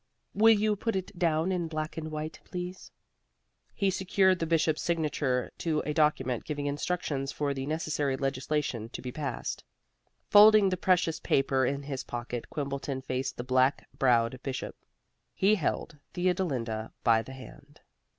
[0.33, 2.89] "Will you put it down in black and white, please?"
[3.75, 9.01] He secured the Bishop's signature to a document giving instructions for the necessary legislation to
[9.03, 9.63] be passed.
[10.27, 14.75] Folding the precious paper in his pocket, Quimbleton faced the black browed Bishop.
[15.35, 17.79] He held Theodolinda by the hand.